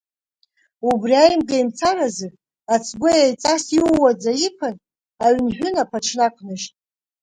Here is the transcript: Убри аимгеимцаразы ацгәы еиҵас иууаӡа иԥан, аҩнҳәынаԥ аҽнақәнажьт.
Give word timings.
Убри 0.89 1.13
аимгеимцаразы 1.23 2.27
ацгәы 2.73 3.09
еиҵас 3.21 3.63
иууаӡа 3.77 4.31
иԥан, 4.47 4.75
аҩнҳәынаԥ 5.25 5.91
аҽнақәнажьт. 5.97 6.73